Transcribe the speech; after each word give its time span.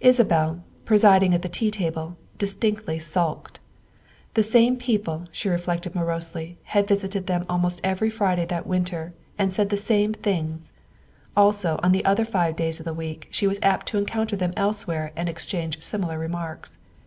Isabel, 0.00 0.64
presiding 0.86 1.34
at 1.34 1.42
the 1.42 1.48
tea 1.50 1.70
table, 1.70 2.16
distinctly 2.38 2.98
sulked. 2.98 3.60
The 4.32 4.42
same 4.42 4.78
people, 4.78 5.26
she 5.30 5.50
reflected 5.50 5.94
morosely, 5.94 6.56
had 6.62 6.88
visited 6.88 7.26
them 7.26 7.44
almost 7.50 7.82
every 7.84 8.08
Friday 8.08 8.46
that 8.46 8.66
winter 8.66 9.12
and 9.36 9.52
said 9.52 9.68
the 9.68 9.76
same 9.76 10.14
things; 10.14 10.72
also 11.36 11.78
on 11.82 11.92
the 11.92 12.06
other 12.06 12.24
five 12.24 12.56
days 12.56 12.80
of 12.80 12.86
the 12.86 12.94
week 12.94 13.28
she 13.30 13.46
was 13.46 13.60
apt 13.62 13.84
to 13.88 13.98
encounter 13.98 14.36
them 14.36 14.54
elsewhere 14.56 15.12
and 15.14 15.28
exchange 15.28 15.82
similar 15.82 16.18
remarks. 16.18 16.78